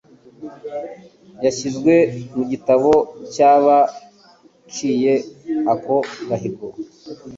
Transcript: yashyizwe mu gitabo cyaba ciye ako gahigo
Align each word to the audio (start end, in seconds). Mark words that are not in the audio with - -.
yashyizwe 1.43 1.93
mu 2.35 2.43
gitabo 2.51 2.91
cyaba 3.33 3.77
ciye 4.73 5.13
ako 5.73 5.97
gahigo 6.27 6.67